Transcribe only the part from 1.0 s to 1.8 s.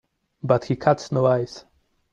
no ice.